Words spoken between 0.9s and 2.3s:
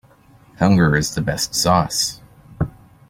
is the best sauce.